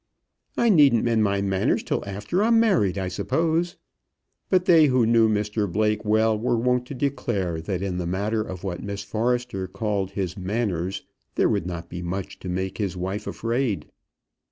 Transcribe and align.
"I 0.57 0.69
needn't 0.69 1.03
mend 1.03 1.23
my 1.23 1.43
manners 1.43 1.83
till 1.83 2.03
after 2.07 2.43
I'm 2.43 2.59
married, 2.59 2.97
I 2.97 3.07
suppose." 3.07 3.77
But 4.49 4.65
they 4.65 4.87
who 4.87 5.05
knew 5.05 5.29
Mr 5.29 5.71
Blake 5.71 6.03
well 6.03 6.35
were 6.35 6.57
wont 6.57 6.87
to 6.87 6.95
declare 6.95 7.61
that 7.61 7.83
in 7.83 7.99
the 7.99 8.07
matter 8.07 8.41
of 8.41 8.63
what 8.63 8.81
Miss 8.81 9.03
Forrester 9.03 9.67
called 9.67 10.09
his 10.17 10.35
manners, 10.35 11.03
there 11.35 11.49
would 11.49 11.67
not 11.67 11.87
be 11.87 12.01
much 12.01 12.39
to 12.39 12.49
make 12.49 12.79
his 12.79 12.97
wife 12.97 13.27
afraid. 13.27 13.91